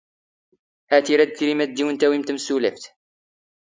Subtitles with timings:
[0.89, 2.83] ⵀⴰⵜ ⵉ ⵔⴰⴷ ⵜⵉⵔⵉⵎ ⴰⴷ ⴷ ⴷⵉⵡⵏ ⵜⴰⵡⵉⵎ ⵜⴰⵎⵙⵓⵍⴰⴼⵜ.